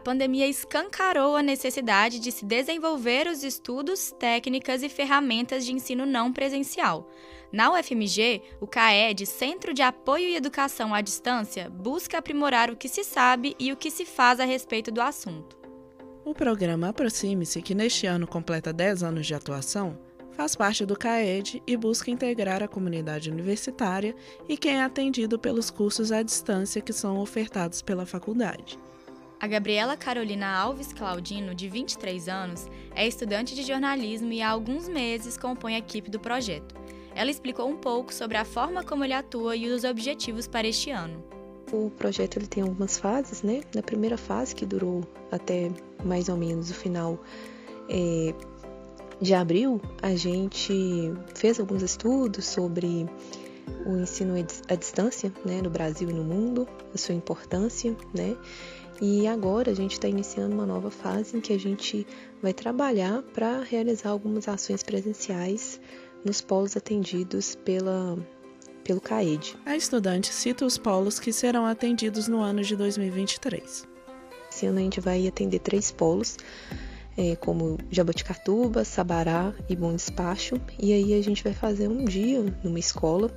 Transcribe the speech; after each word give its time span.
pandemia 0.00 0.48
escancarou 0.48 1.36
a 1.36 1.42
necessidade 1.42 2.18
de 2.18 2.32
se 2.32 2.44
desenvolver 2.44 3.28
os 3.28 3.44
estudos, 3.44 4.12
técnicas 4.18 4.82
e 4.82 4.88
ferramentas 4.88 5.64
de 5.64 5.72
ensino 5.72 6.04
não 6.04 6.32
presencial. 6.32 7.08
Na 7.52 7.72
UFMG, 7.72 8.42
o 8.60 8.66
CAED, 8.66 9.26
Centro 9.26 9.74
de 9.74 9.82
Apoio 9.82 10.28
e 10.28 10.36
Educação 10.36 10.94
à 10.94 11.00
Distância, 11.00 11.68
busca 11.68 12.18
aprimorar 12.18 12.70
o 12.70 12.76
que 12.76 12.88
se 12.88 13.04
sabe 13.04 13.54
e 13.58 13.72
o 13.72 13.76
que 13.76 13.90
se 13.90 14.04
faz 14.04 14.40
a 14.40 14.44
respeito 14.44 14.90
do 14.90 15.00
assunto. 15.00 15.58
O 16.24 16.34
programa 16.34 16.88
Aproxime-se, 16.88 17.62
que 17.62 17.74
neste 17.74 18.06
ano 18.06 18.26
completa 18.26 18.72
10 18.72 19.02
anos 19.02 19.26
de 19.26 19.34
atuação, 19.34 19.98
faz 20.32 20.54
parte 20.54 20.86
do 20.86 20.96
CAED 20.96 21.62
e 21.66 21.76
busca 21.76 22.10
integrar 22.10 22.62
a 22.62 22.68
comunidade 22.68 23.30
universitária 23.30 24.14
e 24.48 24.56
quem 24.56 24.76
é 24.76 24.82
atendido 24.82 25.38
pelos 25.38 25.70
cursos 25.70 26.12
à 26.12 26.22
distância 26.22 26.80
que 26.80 26.92
são 26.92 27.18
ofertados 27.18 27.82
pela 27.82 28.06
faculdade. 28.06 28.78
A 29.40 29.46
Gabriela 29.46 29.96
Carolina 29.96 30.54
Alves 30.54 30.92
Claudino, 30.92 31.54
de 31.54 31.66
23 31.66 32.28
anos, 32.28 32.68
é 32.94 33.08
estudante 33.08 33.54
de 33.54 33.62
jornalismo 33.62 34.30
e 34.30 34.42
há 34.42 34.50
alguns 34.50 34.86
meses 34.86 35.38
compõe 35.38 35.76
a 35.76 35.78
equipe 35.78 36.10
do 36.10 36.20
projeto. 36.20 36.74
Ela 37.14 37.30
explicou 37.30 37.66
um 37.66 37.78
pouco 37.78 38.12
sobre 38.12 38.36
a 38.36 38.44
forma 38.44 38.84
como 38.84 39.02
ele 39.02 39.14
atua 39.14 39.56
e 39.56 39.66
os 39.66 39.82
objetivos 39.82 40.46
para 40.46 40.68
este 40.68 40.90
ano. 40.90 41.24
O 41.72 41.88
projeto 41.88 42.36
ele 42.36 42.46
tem 42.46 42.62
algumas 42.62 42.98
fases, 42.98 43.42
né? 43.42 43.62
Na 43.74 43.82
primeira 43.82 44.18
fase, 44.18 44.54
que 44.54 44.66
durou 44.66 45.04
até 45.32 45.70
mais 46.04 46.28
ou 46.28 46.36
menos 46.36 46.70
o 46.70 46.74
final 46.74 47.18
é, 47.88 48.34
de 49.22 49.32
abril, 49.32 49.80
a 50.02 50.14
gente 50.16 51.14
fez 51.34 51.58
alguns 51.58 51.82
estudos 51.82 52.44
sobre 52.44 53.06
o 53.86 53.96
ensino 53.96 54.34
à 54.68 54.74
distância 54.74 55.32
né, 55.44 55.60
no 55.62 55.70
Brasil 55.70 56.10
e 56.10 56.12
no 56.12 56.24
mundo, 56.24 56.68
a 56.94 56.98
sua 56.98 57.14
importância, 57.14 57.96
né? 58.14 58.36
E 59.00 59.26
agora 59.26 59.70
a 59.70 59.74
gente 59.74 59.92
está 59.92 60.06
iniciando 60.06 60.54
uma 60.54 60.66
nova 60.66 60.90
fase 60.90 61.36
em 61.36 61.40
que 61.40 61.54
a 61.54 61.58
gente 61.58 62.06
vai 62.42 62.52
trabalhar 62.52 63.22
para 63.34 63.62
realizar 63.62 64.10
algumas 64.10 64.46
ações 64.46 64.82
presenciais 64.82 65.80
nos 66.22 66.42
polos 66.42 66.76
atendidos 66.76 67.54
pela, 67.54 68.18
pelo 68.84 69.00
CAED. 69.00 69.56
A 69.64 69.74
estudante 69.74 70.32
cita 70.32 70.66
os 70.66 70.76
polos 70.76 71.18
que 71.18 71.32
serão 71.32 71.64
atendidos 71.64 72.28
no 72.28 72.40
ano 72.40 72.62
de 72.62 72.76
2023. 72.76 73.88
Esse 74.52 74.66
ano 74.66 74.78
a 74.78 74.82
gente 74.82 75.00
vai 75.00 75.26
atender 75.26 75.60
três 75.60 75.90
polos 75.90 76.36
é, 77.16 77.36
como 77.36 77.78
Jaboticatuba, 77.90 78.84
Sabará 78.84 79.52
e 79.68 79.76
Bom 79.76 79.94
Despacho. 79.94 80.60
E 80.78 80.92
aí 80.92 81.14
a 81.14 81.22
gente 81.22 81.42
vai 81.42 81.52
fazer 81.52 81.88
um 81.88 82.04
dia 82.04 82.42
numa 82.62 82.78
escola 82.78 83.30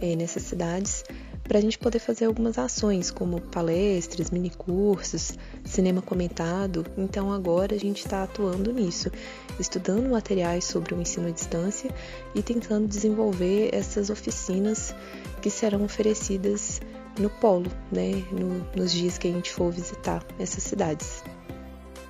é, 0.00 0.14
nessas 0.14 0.42
cidades 0.44 1.04
para 1.48 1.58
a 1.58 1.60
gente 1.62 1.78
poder 1.78 1.98
fazer 1.98 2.26
algumas 2.26 2.58
ações, 2.58 3.10
como 3.10 3.40
palestras, 3.40 4.30
minicursos, 4.30 5.32
cinema 5.64 6.02
comentado. 6.02 6.84
Então 6.96 7.32
agora 7.32 7.74
a 7.74 7.78
gente 7.78 8.04
está 8.04 8.22
atuando 8.22 8.70
nisso, 8.70 9.10
estudando 9.58 10.10
materiais 10.10 10.64
sobre 10.64 10.94
o 10.94 11.00
ensino 11.00 11.28
à 11.28 11.30
distância 11.30 11.90
e 12.34 12.42
tentando 12.42 12.86
desenvolver 12.86 13.70
essas 13.72 14.10
oficinas 14.10 14.94
que 15.40 15.48
serão 15.48 15.84
oferecidas 15.84 16.82
no 17.18 17.30
polo, 17.30 17.70
né, 17.90 18.22
no, 18.30 18.64
nos 18.76 18.92
dias 18.92 19.16
que 19.16 19.26
a 19.26 19.32
gente 19.32 19.50
for 19.50 19.72
visitar 19.72 20.24
essas 20.38 20.62
cidades 20.62 21.24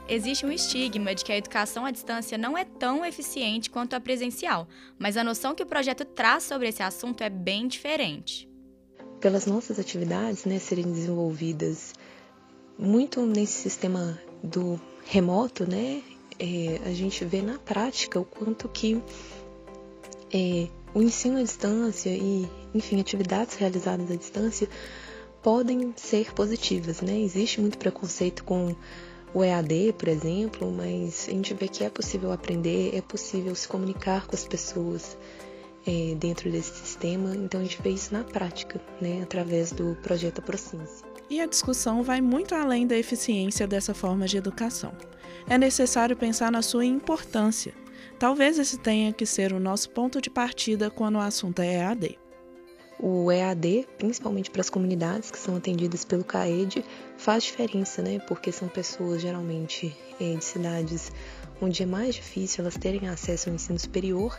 existe 0.08 0.46
um 0.46 0.50
estigma 0.50 1.14
de 1.14 1.24
que 1.24 1.30
a 1.30 1.36
educação 1.36 1.84
à 1.84 1.90
distância 1.90 2.38
não 2.38 2.56
é 2.56 2.64
tão 2.64 3.04
eficiente 3.04 3.68
quanto 3.68 3.94
a 3.94 4.00
presencial, 4.00 4.66
mas 4.98 5.16
a 5.16 5.22
noção 5.22 5.54
que 5.54 5.62
o 5.62 5.66
projeto 5.66 6.04
traz 6.04 6.44
sobre 6.44 6.68
esse 6.68 6.82
assunto 6.82 7.22
é 7.22 7.28
bem 7.28 7.68
diferente. 7.68 8.48
Pelas 9.20 9.46
nossas 9.46 9.78
atividades 9.78 10.44
né, 10.44 10.58
serem 10.58 10.90
desenvolvidas 10.90 11.92
muito 12.78 13.26
nesse 13.26 13.54
sistema 13.54 14.18
do 14.42 14.80
remoto, 15.04 15.68
né, 15.68 16.02
é, 16.38 16.80
a 16.86 16.92
gente 16.92 17.24
vê 17.24 17.42
na 17.42 17.58
prática 17.58 18.18
o 18.18 18.24
quanto 18.24 18.68
que 18.68 19.02
é, 20.32 20.68
o 20.94 21.02
ensino 21.02 21.38
à 21.38 21.42
distância 21.42 22.10
e, 22.10 22.48
enfim, 22.74 23.00
atividades 23.00 23.56
realizadas 23.56 24.10
à 24.10 24.16
distância 24.16 24.68
podem 25.42 25.92
ser 25.96 26.32
positivas, 26.34 27.00
né? 27.00 27.18
Existe 27.20 27.60
muito 27.60 27.78
preconceito 27.78 28.44
com 28.44 28.74
o 29.38 29.44
EAD, 29.44 29.94
por 29.96 30.08
exemplo, 30.08 30.72
mas 30.72 31.26
a 31.28 31.30
gente 31.30 31.54
vê 31.54 31.68
que 31.68 31.84
é 31.84 31.90
possível 31.90 32.32
aprender, 32.32 32.94
é 32.94 33.00
possível 33.00 33.54
se 33.54 33.68
comunicar 33.68 34.26
com 34.26 34.34
as 34.34 34.44
pessoas 34.44 35.16
é, 35.86 36.14
dentro 36.16 36.50
desse 36.50 36.74
sistema. 36.74 37.34
Então 37.36 37.60
a 37.60 37.62
gente 37.62 37.80
vê 37.80 37.90
isso 37.90 38.12
na 38.12 38.24
prática, 38.24 38.80
né, 39.00 39.22
através 39.22 39.70
do 39.70 39.96
projeto 40.02 40.40
Aproxime-se. 40.40 41.04
E 41.30 41.40
a 41.40 41.46
discussão 41.46 42.02
vai 42.02 42.20
muito 42.20 42.54
além 42.54 42.86
da 42.86 42.96
eficiência 42.96 43.66
dessa 43.66 43.94
forma 43.94 44.26
de 44.26 44.36
educação. 44.36 44.92
É 45.48 45.56
necessário 45.56 46.16
pensar 46.16 46.50
na 46.50 46.62
sua 46.62 46.84
importância. 46.84 47.72
Talvez 48.18 48.58
esse 48.58 48.78
tenha 48.78 49.12
que 49.12 49.24
ser 49.24 49.52
o 49.52 49.60
nosso 49.60 49.90
ponto 49.90 50.20
de 50.20 50.30
partida 50.30 50.90
quando 50.90 51.16
o 51.16 51.20
assunto 51.20 51.60
é 51.60 51.76
EAD. 51.76 52.18
O 53.00 53.30
EAD, 53.30 53.86
principalmente 53.96 54.50
para 54.50 54.60
as 54.60 54.68
comunidades 54.68 55.30
que 55.30 55.38
são 55.38 55.56
atendidas 55.56 56.04
pelo 56.04 56.24
CAED, 56.24 56.84
faz 57.16 57.44
diferença, 57.44 58.02
né? 58.02 58.18
Porque 58.18 58.50
são 58.50 58.66
pessoas 58.66 59.22
geralmente 59.22 59.96
é, 60.20 60.34
de 60.34 60.44
cidades 60.44 61.12
onde 61.60 61.82
é 61.82 61.86
mais 61.86 62.16
difícil 62.16 62.62
elas 62.62 62.76
terem 62.76 63.08
acesso 63.08 63.48
ao 63.48 63.54
ensino 63.54 63.78
superior 63.78 64.36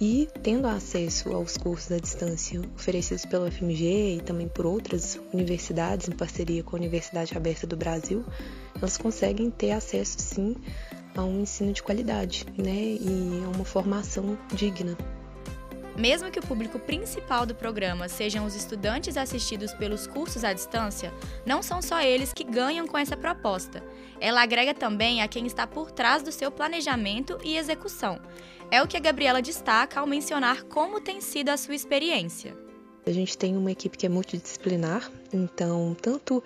e 0.00 0.28
tendo 0.42 0.66
acesso 0.66 1.32
aos 1.32 1.56
cursos 1.56 1.92
à 1.92 1.98
distância 1.98 2.60
oferecidos 2.74 3.24
pela 3.24 3.46
UFMG 3.46 4.16
e 4.16 4.20
também 4.20 4.48
por 4.48 4.66
outras 4.66 5.20
universidades 5.32 6.08
em 6.08 6.12
parceria 6.12 6.64
com 6.64 6.74
a 6.74 6.78
Universidade 6.80 7.36
Aberta 7.36 7.64
do 7.64 7.76
Brasil, 7.76 8.24
elas 8.76 8.96
conseguem 8.96 9.50
ter 9.50 9.70
acesso 9.70 10.16
sim 10.18 10.56
a 11.14 11.22
um 11.22 11.42
ensino 11.42 11.72
de 11.72 11.80
qualidade, 11.80 12.44
né? 12.58 12.74
E 12.74 13.42
a 13.44 13.48
uma 13.48 13.64
formação 13.64 14.36
digna 14.52 14.98
mesmo 15.96 16.30
que 16.30 16.38
o 16.38 16.46
público 16.46 16.78
principal 16.78 17.46
do 17.46 17.54
programa 17.54 18.08
sejam 18.08 18.44
os 18.44 18.54
estudantes 18.54 19.16
assistidos 19.16 19.72
pelos 19.72 20.06
cursos 20.06 20.44
à 20.44 20.52
distância, 20.52 21.12
não 21.46 21.62
são 21.62 21.80
só 21.80 22.00
eles 22.00 22.32
que 22.32 22.44
ganham 22.44 22.86
com 22.86 22.98
essa 22.98 23.16
proposta. 23.16 23.82
Ela 24.20 24.42
agrega 24.42 24.74
também 24.74 25.22
a 25.22 25.28
quem 25.28 25.46
está 25.46 25.66
por 25.66 25.90
trás 25.90 26.22
do 26.22 26.32
seu 26.32 26.50
planejamento 26.50 27.38
e 27.44 27.56
execução. 27.56 28.20
É 28.70 28.82
o 28.82 28.88
que 28.88 28.96
a 28.96 29.00
Gabriela 29.00 29.40
destaca 29.40 30.00
ao 30.00 30.06
mencionar 30.06 30.64
como 30.64 31.00
tem 31.00 31.20
sido 31.20 31.50
a 31.50 31.56
sua 31.56 31.74
experiência. 31.74 32.56
A 33.06 33.12
gente 33.12 33.36
tem 33.36 33.56
uma 33.56 33.70
equipe 33.70 33.98
que 33.98 34.06
é 34.06 34.08
multidisciplinar, 34.08 35.10
então, 35.32 35.94
tanto 36.00 36.42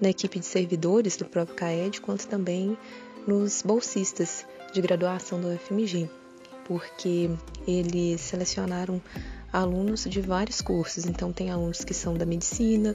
na 0.00 0.08
equipe 0.08 0.38
de 0.38 0.46
servidores 0.46 1.16
do 1.16 1.24
próprio 1.24 1.56
CAED, 1.56 2.00
quanto 2.00 2.26
também 2.26 2.78
nos 3.26 3.62
bolsistas 3.62 4.46
de 4.72 4.80
graduação 4.80 5.40
da 5.40 5.48
UFMG 5.48 6.08
porque 6.68 7.30
eles 7.66 8.20
selecionaram 8.20 9.00
alunos 9.50 10.04
de 10.04 10.20
vários 10.20 10.60
cursos. 10.60 11.06
Então, 11.06 11.32
tem 11.32 11.50
alunos 11.50 11.82
que 11.82 11.94
são 11.94 12.14
da 12.14 12.26
medicina, 12.26 12.94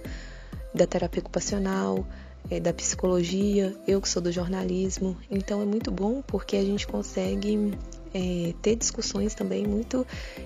da 0.73 0.85
terapia 0.85 1.19
ocupacional, 1.19 2.07
é, 2.51 2.59
da 2.59 2.71
psicologia, 2.71 3.75
eu 3.87 3.99
que 3.99 4.07
sou 4.07 4.21
do 4.21 4.31
jornalismo. 4.31 5.17
Então, 5.29 5.61
é 5.61 5.65
muito 5.65 5.91
bom 5.91 6.21
porque 6.21 6.55
a 6.55 6.63
gente 6.63 6.85
consegue 6.85 7.73
é, 8.13 8.53
ter 8.61 8.75
discussões 8.75 9.33
também 9.33 9.65
muito 9.65 10.05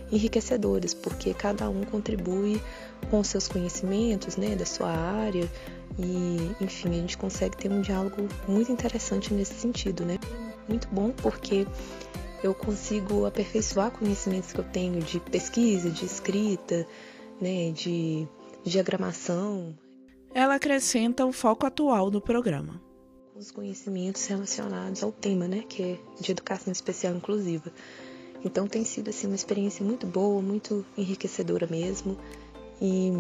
enriquecedoras, 0.10 0.94
porque 0.94 1.34
cada 1.34 1.70
um 1.70 1.84
contribui 1.84 2.62
com 3.12 3.22
seus 3.26 3.50
conhecimentos, 3.50 4.38
né, 4.38 4.56
da 4.56 4.66
sua 4.66 4.90
área. 4.90 5.50
E, 6.00 6.64
enfim, 6.64 6.92
a 6.92 7.02
gente 7.02 7.18
consegue 7.18 7.58
ter 7.58 7.70
um 7.70 7.82
diálogo 7.82 8.28
muito 8.48 8.72
interessante 8.72 9.34
nesse 9.34 9.56
sentido, 9.56 10.06
né? 10.06 10.18
Muito 10.70 10.88
bom 10.90 11.12
porque 11.12 11.66
eu 12.44 12.54
consigo 12.54 13.26
aperfeiçoar 13.26 13.92
conhecimentos 13.92 14.54
que 14.54 14.60
eu 14.60 14.64
tenho 14.64 15.02
de 15.02 15.20
pesquisa, 15.20 15.90
de 15.90 16.06
escrita, 16.06 16.88
né, 17.42 17.72
de 17.72 18.28
diagramação. 18.64 19.78
Ela 20.34 20.56
acrescenta 20.56 21.26
o 21.26 21.32
foco 21.32 21.66
atual 21.66 22.12
do 22.12 22.22
programa. 22.22 22.82
Os 23.36 23.52
conhecimentos 23.52 24.26
relacionados 24.26 25.04
ao 25.04 25.12
tema, 25.12 25.48
né, 25.48 25.64
que 25.68 25.84
é 25.84 25.98
de 26.20 26.32
educação 26.32 26.72
especial 26.72 27.16
inclusiva. 27.16 27.72
Então 28.44 28.68
tem 28.68 28.84
sido 28.84 29.10
assim 29.10 29.28
uma 29.28 29.36
experiência 29.36 29.86
muito 29.86 30.06
boa, 30.06 30.42
muito 30.42 30.86
enriquecedora 30.98 31.68
mesmo. 31.68 32.18
E 32.82 33.12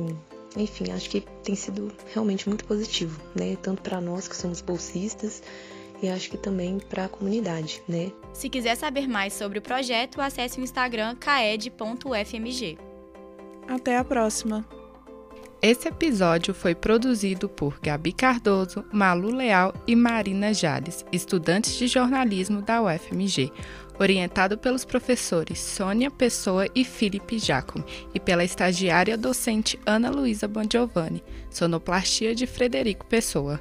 enfim, 0.55 0.91
acho 0.91 1.09
que 1.09 1.21
tem 1.43 1.55
sido 1.55 1.91
realmente 2.13 2.47
muito 2.47 2.65
positivo, 2.65 3.19
né, 3.35 3.57
tanto 3.61 3.81
para 3.81 3.99
nós 4.01 4.27
que 4.27 4.35
somos 4.35 4.61
bolsistas, 4.61 5.41
e 6.01 6.09
acho 6.09 6.29
que 6.29 6.37
também 6.37 6.79
para 6.79 7.05
a 7.05 7.09
comunidade, 7.09 7.81
né? 7.87 8.11
Se 8.33 8.49
quiser 8.49 8.75
saber 8.75 9.07
mais 9.07 9.33
sobre 9.33 9.59
o 9.59 9.61
projeto, 9.61 10.21
acesse 10.21 10.59
o 10.59 10.63
Instagram 10.63 11.15
caed.ufmg. 11.15 12.77
Até 13.67 13.97
a 13.97 14.03
próxima! 14.03 14.65
Esse 15.59 15.87
episódio 15.87 16.53
foi 16.53 16.75
produzido 16.75 17.49
por 17.49 17.79
Gabi 17.81 18.13
Cardoso, 18.13 18.85
Malu 18.93 19.33
Leal 19.33 19.73
e 19.87 19.95
Marina 19.95 20.53
Jales, 20.53 21.03
estudantes 21.11 21.75
de 21.75 21.87
jornalismo 21.87 22.61
da 22.61 22.79
UFMG, 22.83 23.51
orientado 23.99 24.55
pelos 24.55 24.85
professores 24.85 25.59
Sônia 25.59 26.11
Pessoa 26.11 26.67
e 26.75 26.85
Felipe 26.85 27.39
Jacome 27.39 27.83
e 28.13 28.19
pela 28.19 28.43
estagiária 28.43 29.17
docente 29.17 29.79
Ana 29.83 30.11
Luísa 30.11 30.47
Bongiovanni, 30.47 31.23
sonoplastia 31.49 32.35
de 32.35 32.45
Frederico 32.45 33.07
Pessoa. 33.07 33.59